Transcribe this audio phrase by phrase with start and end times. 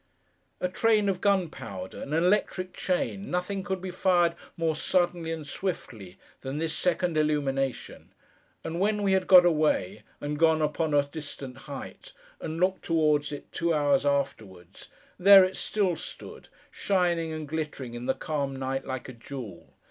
[0.59, 6.57] A train of gunpowder, an electric chain—nothing could be fired, more suddenly and swiftly, than
[6.57, 8.11] this second illumination;
[8.63, 13.31] and when we had got away, and gone upon a distant height, and looked towards
[13.31, 18.87] it two hours afterwards, there it still stood, shining and glittering in the calm night
[18.87, 19.75] like a jewel!